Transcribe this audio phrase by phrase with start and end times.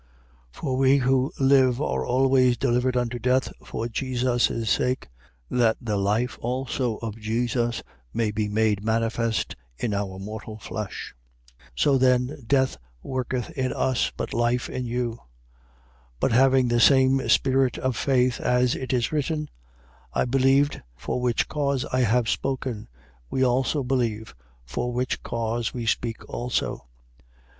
[0.55, 0.59] 4:11.
[0.59, 5.09] For we who live are always delivered unto death for Jesus' sake:
[5.47, 11.13] that the life also of Jesus may be made manifest in our mortal flesh.
[11.47, 11.67] 4:12.
[11.75, 15.11] So then death worketh in us: but life in you.
[15.11, 15.19] 4:13.
[16.19, 19.51] But having the same spirit of faith, as it is written:
[20.13, 22.87] I believed, for which cause I have spoken;
[23.29, 24.33] we also believe.
[24.65, 26.83] For which cause we speak also: 4:14.